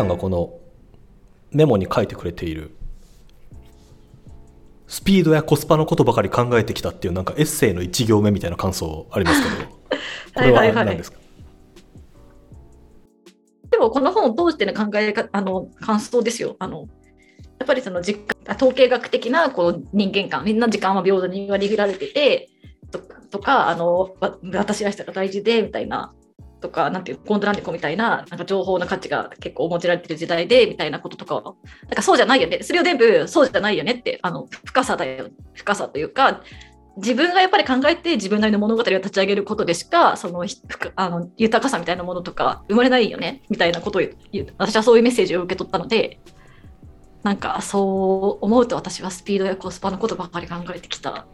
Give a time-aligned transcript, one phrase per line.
[0.00, 0.58] さんがこの
[1.52, 2.74] メモに書いてくれている
[4.86, 9.70] スピードやコスパのことばかり考えてきたっていうなんかエッセイの1行目みたいな感想ありますけど
[10.34, 11.18] これは何ですか、
[13.70, 16.56] でもこの本を通しての考えかあの感想ですよ。
[16.58, 16.88] あの
[17.58, 18.20] やっぱりその実
[18.56, 22.48] 統計学的なこう人間観みんな時間は平等に割り振られてて
[22.90, 24.16] ととかあの
[24.54, 26.14] 私らしさが大事でみたいな
[26.60, 31.54] とか、なんていう、コントランティコみたいな、なんか情報の価値が結構持ちられてる時代で、みたいなこととかは、なん
[31.94, 32.62] かそうじゃないよね。
[32.62, 35.28] それを全部そうじゃないよねって、あの、深さだよ。
[35.54, 36.42] 深さというか、
[36.96, 40.44] 自分がやっぱり考えて自分なりの物語を立ち上げることでしか、その
[40.96, 44.02] あの豊かさみたいなものとか生まれないよねみたいなことを
[44.32, 46.20] 言う、私はそういうメッセージを受け取ったので、
[47.22, 51.26] なんかそう思うと私はスピードやコスパのことばかり考えてきた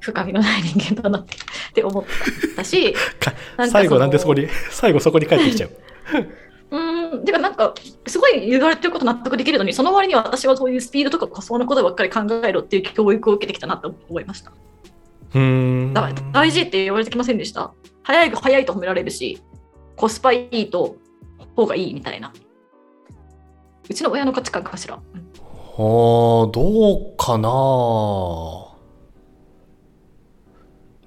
[0.00, 1.26] 深みのない人間だなっ
[1.72, 2.04] て思っ
[2.56, 2.94] たし
[3.70, 5.70] 最後なんでそこに 最後そこに帰ってきちゃう。
[6.70, 7.74] うんてかなんか
[8.06, 14.52] すごい言われてること納得できるのにその割には私はそういうスピードとかコスパのことばっかり考えろっていう教育を受けてきたなと思いました。
[15.34, 15.94] うん。
[16.32, 17.72] 大事って言われてきませんでした。
[18.02, 19.40] 早い早いと褒められるし
[19.96, 20.96] コスパいいと
[21.56, 22.32] 方がいいみたいな。
[23.88, 28.67] うちの親の価値観かしら、うん、あどうかな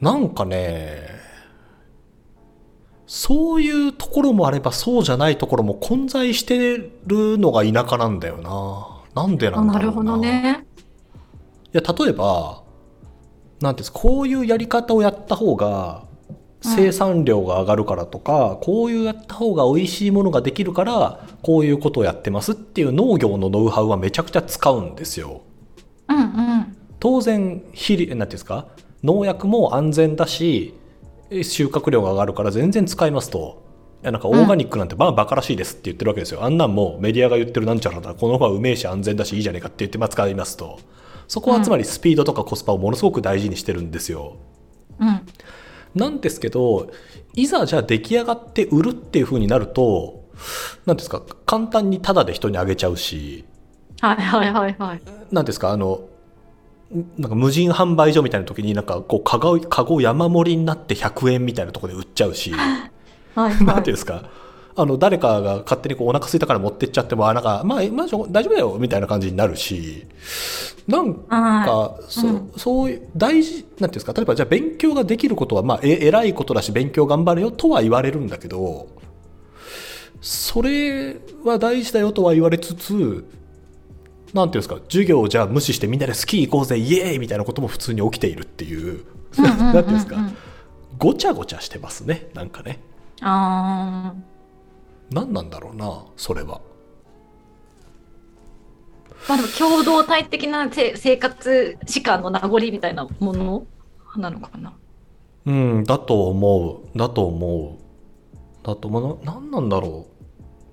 [0.02, 1.08] なんかね、
[3.06, 9.22] そういうところもあればそうじゃないところも混在してるのが田舎なんだよな。
[9.24, 9.74] なんでなんだろうな。
[9.74, 10.66] なるほどね。
[11.74, 12.64] いや、例えば、
[13.62, 16.04] なんていうんですか、こういうやり方をやった方が
[16.64, 25.42] 生産量が上がるからとか、うん、こういうやった方が美味しいものができるからこういうことをやってますっていう農業のノウハウはめちゃくちゃ使うんですよ。
[26.08, 28.68] うんうん、当然肥料なんていうんですか
[29.04, 30.74] 農薬も安全だし
[31.44, 33.62] 収穫量が上がるから全然使いますと。
[34.04, 36.44] いやなんかオーガニックなんてまあバカらしいですって言ってるわけですよ。
[36.44, 40.80] あんなんもメディアが言ってるなんちゃらだ、この方がうめえし安全だしいいじゃねえかって言ってまあ使いますと。
[41.28, 44.38] そこはつまりスピードとかコスパをものすごく大事にしてるんですよ。
[45.00, 45.22] うん、
[45.96, 46.92] なんですけど、
[47.36, 50.26] いざじゃあ出来上がって売るっていう風になると、
[50.86, 53.46] なんですか、簡単にタダで人にあげちゃうし、
[54.02, 55.02] はいはいはいはい。
[55.32, 56.02] なんですか、あの、
[57.18, 62.52] なんか無人販売所みたいな時になんかこうカゴカゴ山盛りになって100円みたいなところで売っちゃうし。
[63.34, 64.24] はい、はい、なんていうんですか？
[64.76, 70.06] あの誰かが勝手にこうお腹空いたから持ってっちゃってもあなんか、まあ、まあ、大丈夫だよみたいな感じになるし。
[70.88, 74.14] なんかそ,、うん、そういう大事なんていうんですか？
[74.14, 78.88] 例えばじゃあ勉強ができることはまあえ偉いことだし勉強頑張れよとは言われるんだけど
[80.22, 83.26] それは大事だよとは言われつつ
[84.34, 89.04] なんていうんですか授業をじゃあ無視してみんなでスキー行こうぜイエーイみたいなことも普通に起きているっていう
[89.38, 90.18] なんていうんですか
[90.98, 92.80] ごちゃごちゃしてますねなんかね。
[93.22, 94.14] あ
[95.12, 96.62] 何なんだろうなそれは。
[99.28, 103.68] まあでも共同体的な生活時間の名残みたいなもの？
[104.16, 104.74] なのかな？
[105.46, 106.98] うんだと思う。
[106.98, 108.66] だと思う。
[108.66, 109.20] だと思う。
[109.24, 110.08] 何なんだろ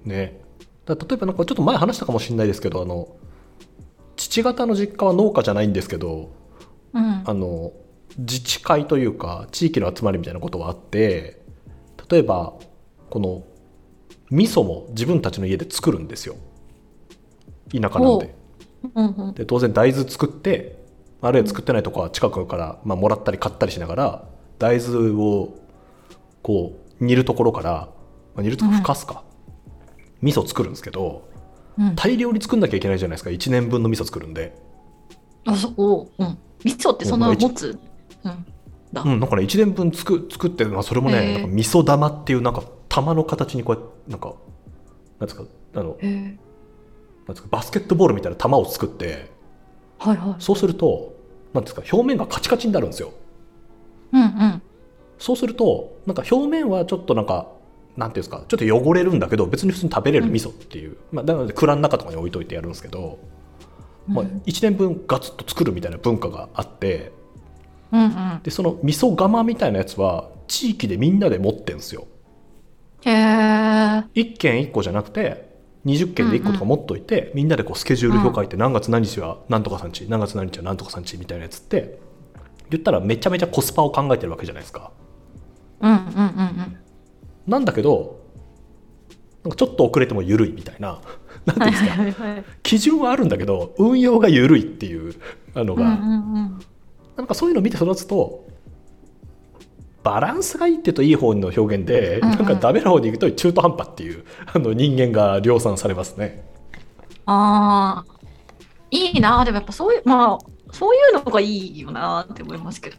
[0.06, 0.40] うね。
[0.86, 3.08] だ例えばなんかちょっと前話したかもしれないですけどあの
[4.18, 6.30] 父方の実家は農家じゃないんですけど、
[6.92, 7.72] うん、あの
[8.18, 11.40] 自治会というか地域の集まりみたいなことがあって
[12.10, 12.54] 例えば
[13.10, 13.44] この
[14.30, 16.34] 味噌も自分たちの家で作るんですよ。
[17.72, 18.34] 田舎なんで。
[18.94, 20.78] うんうん、で当然大豆作って
[21.20, 25.54] あるいは作ってないとこは近くから、まあ、もらったり買ったりしながら大豆を
[26.42, 27.70] こう煮るところから、
[28.34, 29.24] まあ、煮るとこふかすか、
[30.22, 31.27] うん、味噌作るんですけど
[31.94, 33.30] 大量に作んなきゃいけないじゃないですか。
[33.30, 34.56] 1年分の味噌作るんで。
[35.46, 36.38] あそこうん。
[36.64, 37.78] 味噌ってそんな持つ？
[38.24, 38.46] うん。
[38.92, 39.02] だ。
[39.02, 44.34] うん、なんかね1年分作作って、まあ、それもね、なんか味噌玉っていうなんか玉の形にこうやってなんか
[45.20, 45.44] なんですか
[45.74, 46.38] あのなんで
[47.34, 49.30] すかバスケットボールみたいな玉を作って、
[49.98, 51.14] はいはい、そうすると
[51.52, 53.12] なんですか表面がカチカチになるんですよ。
[54.12, 54.62] うんうん、
[55.18, 57.48] そうするとなんか表面はちょっとなんか
[57.98, 63.18] なんていうんですかちょっと汚れるんだけど別に普通に食べれる味噌っていう、うん、まあ、なので蔵の中とかに置いといてやるんですけど、
[64.08, 67.12] うん、まあ、1年分ガツッと作るみたいな文化があって、
[67.90, 72.06] うんうん、でその味噌釜みたいなやつは地域でみんなで持ってんですよ。
[73.02, 75.48] へ1軒1個じゃなくて
[75.84, 81.98] 20軒で1個とか持っといて、うんうん、みんなでこうスケジュール表書いて、何月何日は何とかさんち何月何日は何とかさんちみたいなやつって
[82.70, 84.92] 言ったらめちゃめちゃコスパを考えてるわけじゃないですか。
[85.80, 86.87] うんうんうんうん
[87.48, 88.20] なんだけど
[89.42, 91.00] なんかちょっと遅れても緩いみたいな。
[91.46, 95.14] なんていうんですか、はいはいはい、基準はあるんだけど運用が緩いっていう
[95.54, 96.60] のが、うんうんうん、
[97.16, 98.46] なんかそういうのを見て育つと
[100.02, 106.44] バランスがいいってといい方の表現で、うんうん、なんかダメな方に行くと中途半端っていうあの人間が量産されますね。
[107.24, 108.18] ああ
[108.90, 109.42] いいな。
[109.44, 110.38] でもやっぱそういうまあ
[110.72, 112.96] そういうのがいいよなって思いますけど。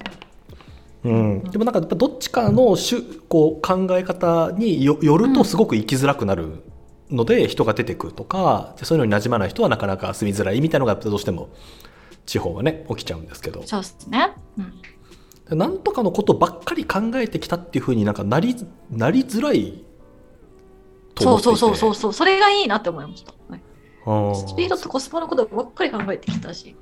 [1.04, 6.62] うん、でもなんかどっちかのしゅこう考え方によるとすごく生きづらくなる
[7.10, 11.50] ので人が出てくるとか、そういうのに馴染まない人はなかなか住みづらいみたいなのがどうしても
[12.26, 13.64] 地方はね起きちゃうんですけど。
[13.66, 14.34] そうですね、
[15.50, 18.56] うん、なんとかのことばっかり考えてきたっていうふうになんかなり
[18.92, 19.84] なりづらい
[21.18, 22.14] そうそうそうそうそう。
[22.14, 23.34] それがいいなって思いました、
[24.06, 26.76] はい、スピードとコスパのことばっかり考えてきたし。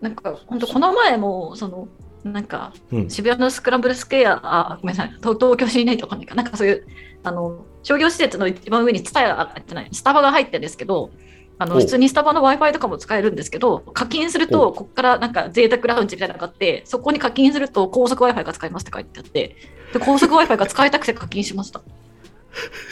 [0.00, 1.86] なんか本当この前もその
[2.24, 2.72] なんか、
[3.08, 6.86] 渋谷のスクランブルスクエア、あ、ごめんなさい、東京市内とかなんかそういう、
[7.24, 11.10] あの、商業施設の一番上にツタヤってない、スタバが入ってるんですけど、
[11.58, 19.56] あの普通にスタバの Wi-Fi とかも使えるんですけど、課金すると、ここからなんか贅沢ラウンジみたいなのがあって、そこに課金すると高速 Wi-Fi が使えますって書いてあって、
[19.92, 21.80] で高速 Wi-Fi が使いたくて課金しました。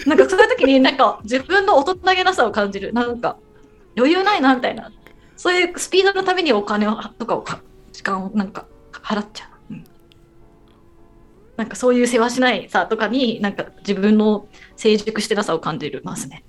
[0.07, 2.93] なんかそういう時になんか自分の大人げなさを感じる。
[2.93, 3.39] なんか
[3.97, 4.93] 余裕ないなみたいな。
[5.37, 7.45] そういうスピードのためにお金をとかを
[7.93, 8.67] 時間をなんか
[9.03, 9.75] 払っちゃう。
[9.75, 9.85] うん、
[11.57, 16.45] なんかそういう世話しないさとかになんか自分の成熟してなさを感じますね。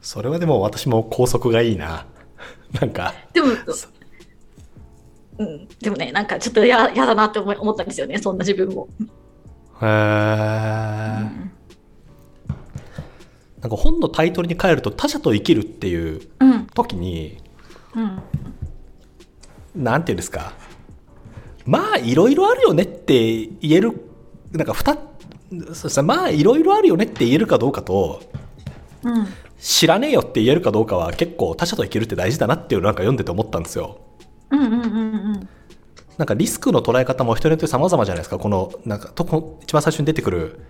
[0.00, 2.06] それはでも私も高速がいいな。
[2.80, 3.14] なんか。
[3.32, 3.48] でも、
[5.38, 8.88] うん、でもね、なんかちょっと嫌だなって思思ったんですよね、そんな自分も。
[9.80, 9.88] へえ、うん、
[13.60, 16.20] なんか本のタイトルに変えると他者と生きるっていう
[16.74, 17.38] 時に、
[17.94, 20.52] うんうん、なんていうんですか？
[21.66, 23.92] まあいろいろあるよねって言える
[24.52, 28.22] なんか2そうまあいろいろあるよねって言えるかどうかと、
[29.02, 29.26] うん、
[29.58, 34.00] 知らねえよって言えるかどうかは結構他者と生きるって大事だなっていうのなんか読んでて思ったんですよ。
[34.50, 34.88] うんうんうんう
[35.34, 35.48] ん
[36.18, 38.38] なんかリスクの捉え方も人によって様々じゃないですか。
[38.38, 40.60] このなんかとこ一番最初に出てくる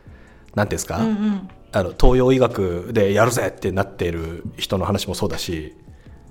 [0.55, 5.75] 何ていうんですか、うんうん、あの東洋医学でやるぜってなっている人の話もそうだし、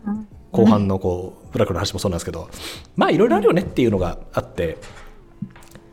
[0.06, 2.50] うん、後半のこうブラックの話もそうなんですけど
[2.96, 4.78] まあいろいろあるよねっていうのがあって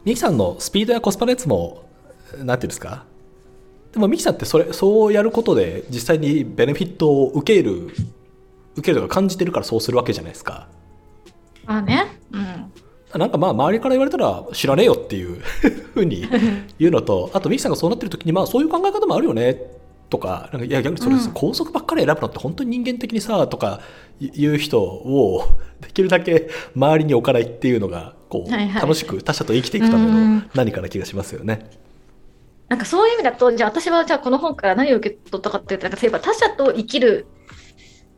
[0.05, 1.85] ミキさんのスピードやコスパのやつも
[2.39, 3.05] 何ていうんですか？
[3.93, 7.91] でもミキさんってそれそうやることで実際にベネフィットを受ける
[8.77, 10.69] 受けるとか感じてるからそうするわけじゃないですか。
[11.67, 12.07] あね。
[12.33, 12.73] うん。
[13.19, 16.29] なんかまあ周りから言われたら知らねえよっていうふうに
[16.79, 19.78] 言うのとあとミキさんがそうなってる時にまあそういう考え方もあるよね
[20.11, 23.81] とかなんかいや逆にそれ、うん、高速ばっかり選ぶのって本当に人間的にさとか
[24.21, 25.45] いう人を
[25.81, 31.71] できるだけ周りに置かないっていうのがこう、はいはい、楽しく他者と生きていくための何かな気がしますよね。
[32.69, 37.27] なんかそういう意味だと、じゃあ私はじゃあこの本から何を受け取ったかっていうと、なんか例えば他者と生きる、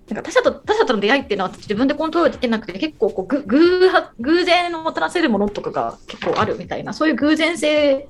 [0.08, 8.08] なんか他者と他者との出会いっていうのは自分でコントロールできなくて、結構こうぐ偶偶然をもたらせるものとかが結構あるみたいな、そういう偶然性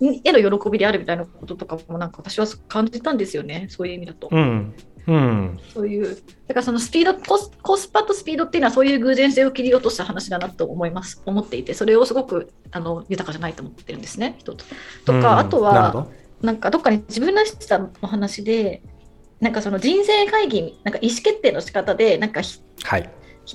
[0.00, 4.28] への喜びであるみたいなこととかもなんか私は感じたんですよね、そういう意味だと。
[4.30, 4.74] うん。
[5.06, 6.14] うん、そういう、
[6.46, 14.64] だからそのスピードコス、コスパとスピードっていうのはそういう偶然性を切り落とした話だなと思います、思っていて、それをすごくあの豊かじゃないと思ってるんですね、一つ。
[15.04, 16.06] とか、うん、あとは、
[16.42, 18.82] なんかどっかに自分らしさの話で、
[19.40, 22.42] なんかその人生会議、なんか意思決定の仕方で、なんか、
[22.82, 23.10] はい、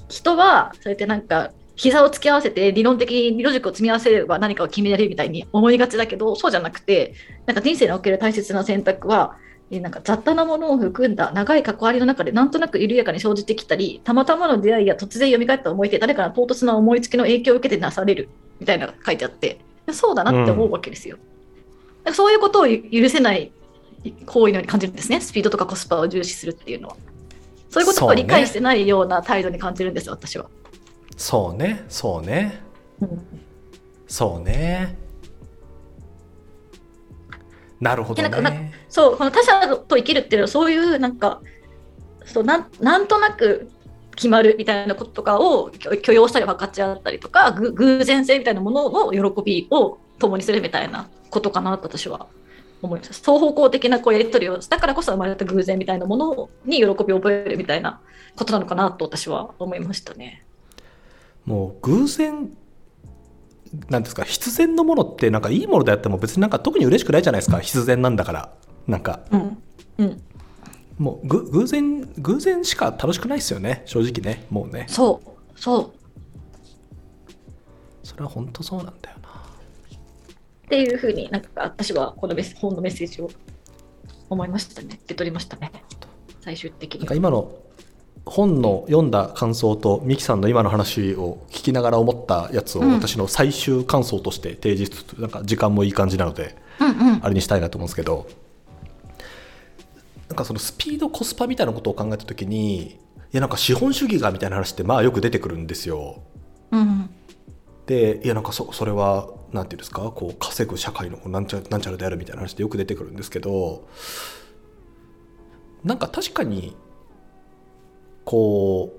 [0.10, 7.14] 人は、そうやってなんか、膝を突き合わせて理論的にロジックを積み合わせれば何かを決められるみたいに思いがちだけどそうじゃなくて
[7.46, 9.38] なんか人生における大切な選択は
[9.72, 18.30] なんか雑多なものを含んだ長い関わりの中でなんとなく緩やかに生じてきたりたまたまの出会いや突然蘇った思い出誰かの唐突な思いつきの影響を受けてなされる
[18.60, 19.60] みたいなのが書いてあって
[19.92, 21.18] そうだなって思うわけですよ。
[22.06, 23.52] うん、そういうことを許せない
[24.26, 26.98] 行為のように感じるんですねスピードとかコスパを重視するっていうのは。
[27.70, 30.46] そういうことを理解してないような態度に感じるんです、ね、私は。
[31.18, 32.62] そうねそうね、
[34.08, 34.98] そうね。
[37.80, 38.52] なるほど、ね、なんか
[38.90, 41.42] そうこの他者と生きるっていうのはそういうなんか
[42.26, 43.70] そうなんなんとなく
[44.16, 45.70] 決まるみたいなこととかを
[46.02, 52.28] 許容したり分かちゃったりとか偶然性みたいなものの喜びを共にするみたいなことかなと私は
[52.82, 53.14] 思います。
[53.14, 58.00] 双方向的なこうやり取りをしたからこそ生まれた偶然みたいなものに喜びを覚えるみたいな
[58.36, 60.45] ことなのかなと私は思いましたね。
[61.46, 62.50] もう偶然
[63.90, 68.54] なんですか必然のものってなんかいいものであっても別になんか特に嬉しくないじゃないですか必然なんだから。
[68.88, 69.58] なんか、うん
[69.98, 70.22] うん、
[71.00, 74.86] もう偶然偶然しか楽しくないですよね正直ねもうね。
[74.88, 75.22] そ
[75.56, 75.92] うそう。
[78.04, 79.30] それは本当そうなんだよな。
[79.30, 83.30] っていうふうになんか私はこの本のメッセージを
[84.30, 84.88] 思いましたね。
[84.88, 85.72] 受け取りましたね。
[86.42, 87.52] 最終的になんか今の
[88.26, 98.28] 本の読んだ感想とミキさんの今の話を聞きながら思ったやつを私の最終感想として提示するなんか時間もいい感じなので、うんうんあれにしたいなと思うんですけど
[100.28, 102.98] なんかそのスピードコスパみたいなことを考えた時にい
[103.32, 106.22] やなんか資本主義がみたいな話ってまあよく出てくるんですよ。
[106.72, 107.10] うん
[107.86, 113.88] でいやなんかそそれはなんていうんですかこう稼ぐ社会のなんちゃなんちゃらであるみたいな話ってよく出てくるんですけど
[115.84, 116.76] なんか確かに
[118.26, 118.94] こ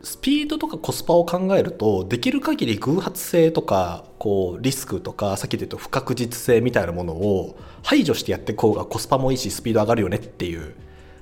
[0.00, 10.76] うスピードとかコスパを考えるとできる限り偶発性とかこうリスクとかさっきで言うと不確実性みたいなものを排除してやっていこうがコスパもいいしスピード上がるよねっていう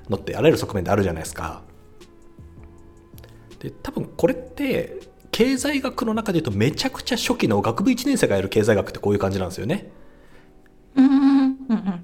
[0.09, 1.63] のってあらゆる側面であるじゃないですか。
[3.59, 4.99] で多分これって
[5.31, 9.91] 経済学の中で言うとめちゃくちゃ初期の学部1年生がやる経済学ってこういう感じなんですよね。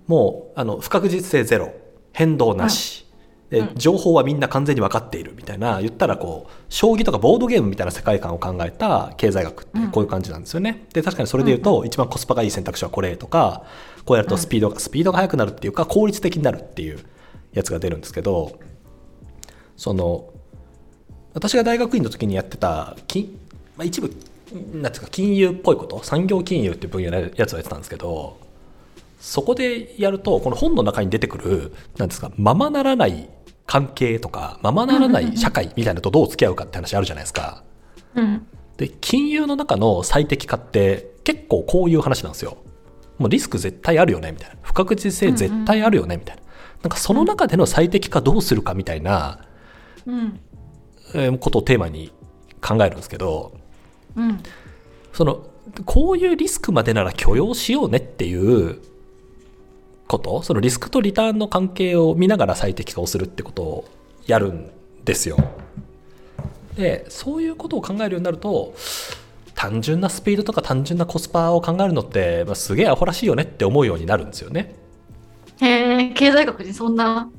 [0.07, 1.73] もうあの不確実性ゼロ
[2.11, 3.02] 変動なし、
[3.53, 3.75] でうん。
[3.75, 10.87] 情報はみんな完全に分かっているみたいな言ったらこう将棋とかボードゲームみたいな世界観を考えた経済学ってこういう感じなんですよね。
[10.91, 13.63] で確かにそれで言うと、一番コスパがいい選択肢はこれとか
[14.05, 16.99] こうやるとスピードが、スピードが速くなるっていうか効率的になるっていう
[17.53, 18.59] やつが出るんですけど
[19.77, 20.33] その
[21.33, 23.39] 私が大学院の時にやってた金、
[23.77, 24.11] まあ、一部
[24.73, 28.42] なんていうか金融っぽいこと産業金融っていう分野のやつをやってたんですけど
[29.23, 33.29] そこでやるとこの本の中に出てくるなんですかままならない
[33.65, 37.63] 関係とかままならない社会みたいなのとどう付き合うかって話あるじゃないですか。
[38.15, 38.45] うん。
[38.75, 42.57] で金融の中の最適化って結構こういう話なんですよ。
[43.17, 44.57] もうリスク絶対あるよねみたいな。
[44.61, 46.41] 不確実性絶対あるよねみたいな。
[46.81, 49.39] なんかその中での最適化どうするかみたいな
[50.05, 50.39] うん。
[51.15, 52.11] えーことをテーマに
[52.59, 53.53] 考えるんですけど
[54.17, 54.43] うん。
[55.13, 55.47] その
[55.85, 58.91] こういうリスクまでなら許容しようねっていう
[60.13, 63.85] ことそのリスクとリターンの関係を見ながら最適化をするってことを
[64.27, 64.69] やるん
[65.03, 65.37] ですよ。
[66.75, 68.73] でそういうことを考えるようになると
[69.55, 74.75] 単純なスピードとか単純なコスパを考えるのって、まあ、すげえアホらしいよねって思うようになるんですよね。
[75.61, 77.29] へえ経済学にそんな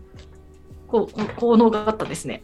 [0.89, 2.43] こうこ効能があったんですね。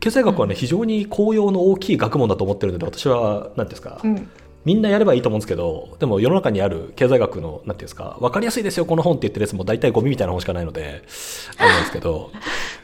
[0.00, 4.28] 経済学はね、非常に効用の大きい学問だと思ってるので私は何ですか、うん
[4.64, 11.02] みんなやればいいと思うんですけどでも世の中にある経済学の何ていうんですか分かりやすいですよこの本って言ってるやつも大体ゴミみたいな本しかないので
[11.58, 12.30] あれなんですけど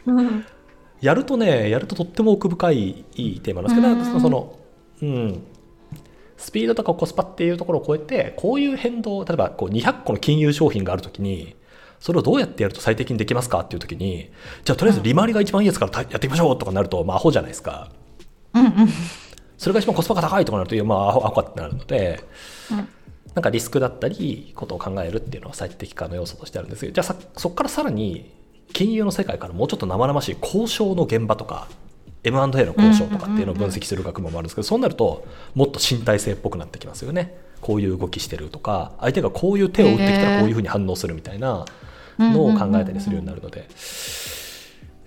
[0.07, 0.45] うん。
[1.01, 4.21] やるとねやるととっても奥深いいいテーマなんですけどうん。
[4.21, 4.59] その
[5.03, 5.43] うん。
[6.37, 11.55] スピードとかコスパっていうところを超えてこういう変動例えばこう200個の金融商品があるときに
[11.99, 14.31] それをどうやってやると最適にできますかっていうときに
[14.65, 17.91] じゃあとりあえず利回りが一番いいやつからたやっていきましょうとかなるとまあアホじゃないですか。
[18.55, 18.71] うんうん
[19.61, 22.25] それが一番コスパが高いとかなるとまあアホアホってなるので
[22.71, 22.89] うん。
[23.35, 28.33] なんかリスクだったりことを考えるっていうのは最適化の要素としてあるんですけどじゃあさそこからさらに
[28.73, 31.69] 金融の世界からもうちょっと生々しい交渉の現場とか
[32.25, 37.37] M&A の交渉とかっていうのを分析する学問もあるんですけどそうなるともっと身体性っぽくなってきますよね。
[37.61, 41.67] こういう動きしてるとか相手がこういう手を打ってきたらこういうふうに反応するみたいな
[42.19, 43.69] のを考えたりするようになるので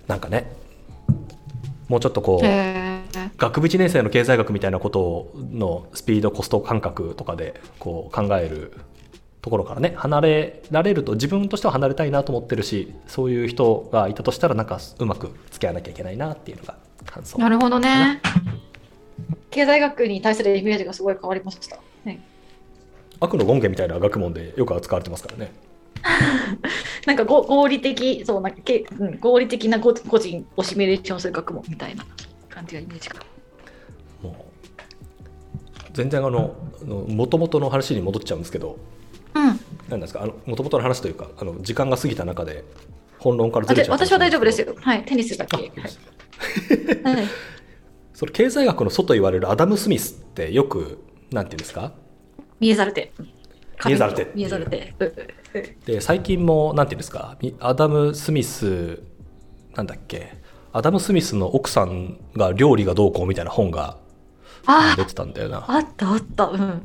[0.06, 0.52] なんかね
[1.88, 2.46] もうちょっとこう
[3.36, 8.72] 学部1年生の経済学みたいなことのスピードコスト感覚とかでこう考える
[9.44, 17.38] ところからね離れられると自分としては離れたいなと思ってるしそういう人がいたとしたらなんかうまく付き合わなきゃいけないなっていうのが感想。
[17.38, 18.22] なるほどね。
[19.50, 21.78] 経済学に対するイメージがすごい変わりました。
[22.04, 22.20] ね
[23.20, 25.52] 悪の権限みたいな学問でよく扱われてますからね。
[27.06, 32.04] なんかご合理的、そうなんかけ、うん、合理的な個個人をシミュレーションする学問みたいな
[32.54, 33.16] 感じがイメージが。
[34.22, 34.34] もう
[35.92, 36.54] 全然あの
[37.08, 38.78] もともとの話に戻っちゃうんですけど
[39.34, 39.60] うん。
[39.88, 42.64] 何ですかもともとの話というかあの時間が過ぎた中で
[43.18, 44.74] 本論からずれちゃった私は大丈夫ですよ。
[44.80, 45.04] はい。
[45.04, 45.56] テニスだけ。
[45.56, 47.26] あはいはい
[48.14, 50.98] それ経済学の祖と言われるアダム・スミスってよく
[51.32, 51.92] なんていうんですか？
[52.60, 53.12] 見えざる手。
[53.84, 54.94] 見えざる手見えざる手。
[55.00, 55.14] うんうん
[55.86, 57.36] で最近もなんていうんですか？
[57.40, 59.02] みアダム・スミス
[59.76, 60.32] なんだっけ？
[60.74, 63.96] アダム・スミスの奥さんが料理がどうこうみたいな本が
[64.66, 66.46] あ出てたんだよなあったあった。
[66.46, 66.82] うん。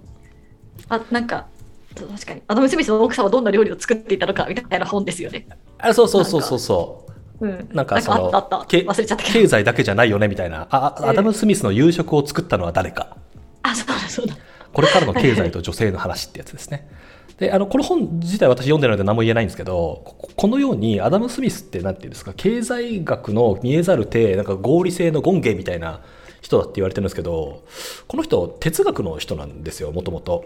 [0.89, 1.47] あ、なんか、
[1.95, 2.41] 確かに。
[2.47, 5.47] アダム・スミスの奥さんはどんな料理を作っていたのかみたいな本ですよね。
[5.79, 7.07] あそうそうそうそうそ
[7.39, 7.69] ううん。
[7.73, 9.23] なんかその忘れちゃった。
[9.23, 13.17] 経済だけじゃないよねみたいなああアダム・スミスの夕食を作ったのは誰か
[13.63, 14.37] あ、そうだそうだ。
[14.71, 16.87] これからの経済と女性の話ってやつですね。
[17.39, 20.03] であのこの本自体私読んでるので何も言えないんですけど
[20.35, 26.01] このようにアダム・スミスって何て言うんですか経済学の見えざる手なんか合理性の権限みたいな
[26.41, 27.63] 人だって言われてるんですけど
[28.07, 30.45] この人哲学の人なんですよもともと。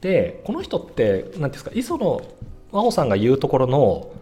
[0.00, 2.22] でこの人って何ですか磯野
[2.70, 4.12] 真帆さんが言うところのも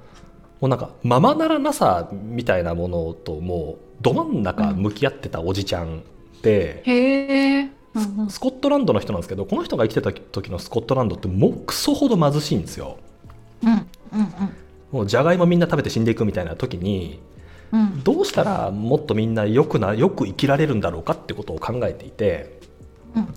[0.62, 6.04] うなんかままならなさみたいなものともうど真ん中向き合ってたおじちゃん
[6.40, 7.81] で、へえ。
[8.30, 12.96] スコットランドの人なんですけどこの人が生きてた時のスコットランドってもうクソほど貧しいんですよ。
[13.62, 13.86] うんうん
[14.90, 17.20] もうじゃがいもみんな食べて死んでいくみたいな時に
[17.72, 18.02] うんうん。
[18.02, 22.60] どうしたらもっとみんなよくなよく生きられるんだろうかってことを考えていて
[23.14, 23.28] うん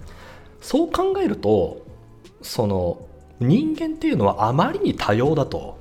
[0.61, 1.85] そう考えると
[2.41, 3.07] その
[3.39, 5.77] 人間っていうのはあまりに多様だと、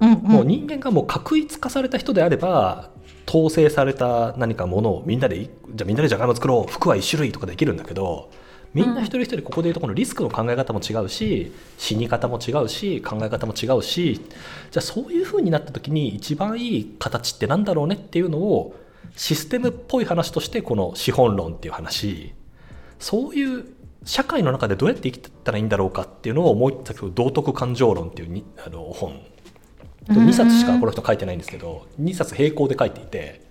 [0.00, 0.18] うんうん。
[0.22, 2.90] もう人間がもう確一化された人であれば
[3.28, 8.30] 統制された何かものをみんなでいじゃあみんなでじゃがいも作ろう服は1種類とかできるんだけど
[8.72, 14.20] みんな一人一人ここでいうとこのリスクの考え方も違うし死に方も違うし考え方も違うし
[14.70, 18.76] じゃあそういう風になった時に一番いい形ってなんだろうねっていうのを
[19.16, 22.32] システムっぽい話としてこの資本論っていう話
[23.00, 23.64] そういう
[24.04, 29.20] 社会の中でどうやって生きてったらいいんだろうかっていうのをもう一つ道徳感情論っていうにあの本
[30.14, 33.42] 2冊しかこの人書いてないんですけど2冊並行で書いていて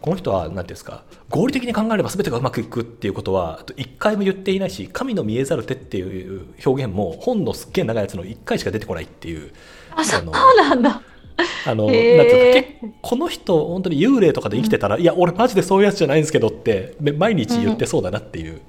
[0.00, 9.52] この人は何ていうんですか合理的に考えれば全てがうまくいくっていうことは一回も言っていないし神の見えざる手っていう表現も本のすっげえ長いやつの1回しか出てこないっていう
[9.96, 11.02] あ、そうのなんだ。
[11.66, 18.60] あの、なんていうかこの人本当に幽霊とかで生きてたら、いや俺マジでそういうやつじゃないんですけどってめ毎日言ってそうだなっていう、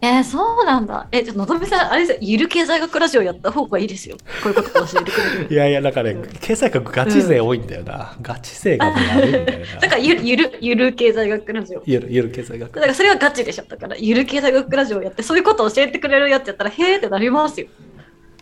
[0.00, 1.08] えー、そうなんだ。
[1.10, 4.16] え、ちょっとのぞみさん、あれですよ、ゆる経済学ラジオやった方がいいですよ。
[4.42, 5.46] こういうことを教えてくれる。
[5.52, 11.82] いやいやなんかね経済学ガチ勢多いんだよな、ガチ勢がもうやべえ んだよなだからゆる、ゆる、ゆる経済学ラジオ。
[11.86, 13.64] ゆるゆる経済学だからそれはガチでしょ。
[13.64, 17.66] だから、ゆる経済学ラジオやって、そういうことを教えてくれるやつやったら、へーってなりますよ。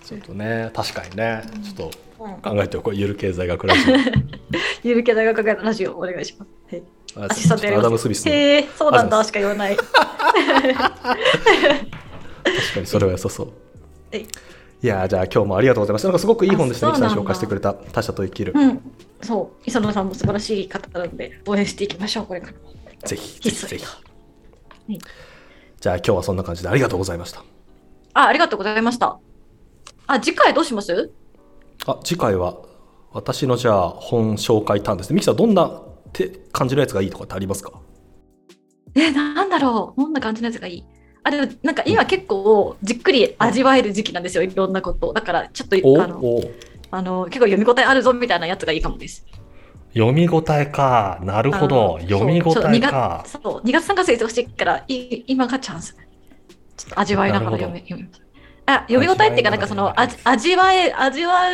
[0.04, 1.42] ちょっとね確かにね
[1.74, 3.80] ちょっうんと考えておこうゆる経済学ラジ
[4.84, 6.74] ゆる経済学ラジオお願いします。
[6.74, 6.84] はい、オ
[7.16, 8.08] アシスタントやります。
[8.08, 9.76] アへー、そうなんだあしか言わない。
[9.76, 9.88] 確
[12.74, 13.46] かにそれは良さそう。
[14.12, 14.26] はい
[14.82, 16.08] いやーじゃあ今日もありがとうございました。
[16.08, 17.22] なんかすごくいい本でしたねあそうなんだ。
[17.22, 18.80] ミキさん紹介してくれた他者と生きる、うん。
[19.22, 22.52] そう、磯野さんも素晴らしい方なので、応援していきましょう、これから。
[22.52, 22.58] も。
[23.02, 23.82] ぜひぜひ。
[23.82, 23.92] は
[24.88, 24.98] い。
[25.80, 27.42] じゃあ今日はそんな感じでありがとうございました。
[28.12, 29.18] あ、ありがとうございました。
[30.06, 31.10] あ、次回どうします？
[31.86, 32.58] あ次回は
[33.12, 35.14] 私のじゃあ本紹介ターンですね。
[35.14, 35.80] ミキさんどんな
[36.14, 37.72] て感じのやつがいいとかってありますか？
[38.94, 40.00] え、なんだろう。
[40.00, 40.84] どんな感じのやつがいい。
[41.24, 45.12] あ、でもなんか今結構じっくり味わえる時期なんですよ、いろんなこと。
[45.12, 46.42] だからちょっとおあのお
[46.90, 49.26] あの結構読み応えあるぞみたいなやつがいいかもです。
[49.94, 51.18] 読み応えか。
[51.22, 51.98] なるほど。
[52.02, 53.24] 読み応えか。
[53.26, 55.96] そうそう2月3月忙しいからい今がチャンス。
[56.76, 58.08] ちょっと味わいながら読み読み
[58.66, 61.50] あ読み応えっていうか、なんかその味味わえ、味わ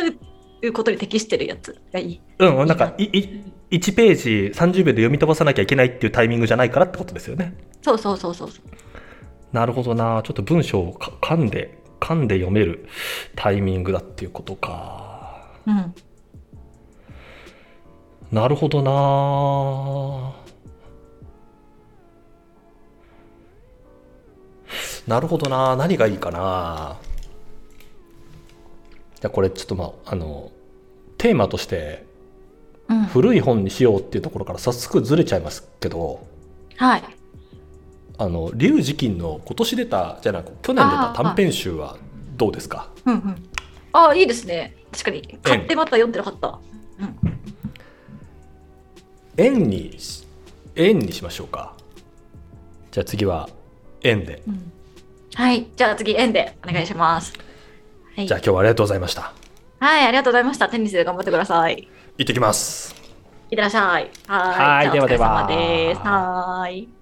[0.63, 2.21] うことに適してるやつがいい。
[2.39, 7.55] うんなんかいい1ページ30秒で読み飛ばさなきゃいけないっていうタイミングじゃないからってことですよね。
[7.81, 8.65] そうそうそうそうそう。
[9.53, 10.21] なるほどな。
[10.23, 12.85] ちょっと文章をか噛んで噛んで読める
[13.35, 15.47] タイミングだっていうことか。
[15.65, 15.93] うん。
[18.31, 20.33] なるほどな。
[25.07, 25.75] なるほどな。
[25.77, 26.97] 何がいいかな。
[29.21, 30.51] じゃあこれちょっとまああの
[31.17, 32.10] テーマとして
[32.91, 36.27] うん、古い本にしようっていうところから早速ずれちゃいますけど
[36.75, 37.03] はい。
[38.17, 41.97] あの龍磁金の今年出たじゃなく去年出た短編集は
[42.37, 42.89] どうですか？
[43.05, 43.49] うんうん。
[43.93, 44.75] ああ、いいですね。
[44.91, 45.39] 確かに。
[45.41, 46.59] 買ってまた読んでなかった。
[46.99, 47.17] うん。
[49.37, 50.25] 円にし
[50.75, 51.75] 円にしましょうか
[52.91, 53.49] じゃあ次は
[54.03, 54.71] 円でうん、
[55.33, 55.67] はい。
[55.75, 57.33] じゃあ次、円でお願いします。
[58.15, 58.27] はい。
[58.27, 59.33] じゃあ今日はありがとうございました
[59.79, 60.69] はい、ありがとうございました。
[60.69, 61.87] テニスで頑張ってください。
[62.21, 62.95] 行ってきます
[63.49, 64.09] いってらっしゃい。
[64.27, 64.85] はーい。
[64.85, 65.27] はいではでは。
[66.03, 67.00] はーい。